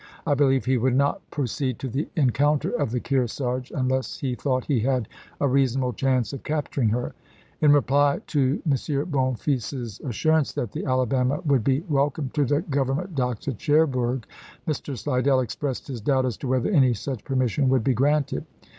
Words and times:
I 0.25 0.33
believe 0.33 0.65
he 0.65 0.79
would 0.79 0.95
not 0.95 1.21
pro 1.29 1.43
ceed 1.43 1.77
to 1.77 1.87
the 1.87 2.09
encounter 2.15 2.71
of 2.71 2.89
the 2.89 2.99
Kearsarge 2.99 3.69
unless 3.69 4.17
he 4.17 4.33
thought 4.33 4.65
he 4.65 4.79
had 4.79 5.07
a 5.39 5.47
reasonable 5.47 5.93
chance 5.93 6.33
of 6.33 6.41
capturing 6.41 6.89
her." 6.89 7.13
In 7.61 7.71
reply 7.71 8.21
to 8.25 8.63
M. 8.65 8.71
Bonfils's 9.11 9.99
assurance 9.99 10.53
that 10.53 10.71
the 10.71 10.85
Alabama 10.87 11.41
would 11.45 11.63
be 11.63 11.81
welcome 11.81 12.31
to 12.33 12.45
the 12.45 12.61
Government 12.63 13.13
docks 13.13 13.47
at 13.47 13.59
Cherbourg, 13.61 14.25
Mr. 14.67 14.97
Slidell 14.97 15.39
expressed 15.39 15.87
his 15.87 16.01
doubt 16.01 16.25
as 16.25 16.35
to 16.37 16.47
whether 16.47 16.71
any 16.71 16.95
such 16.95 17.23
permission 17.23 17.69
would 17.69 17.83
be 17.83 17.93
granted. 17.93 18.43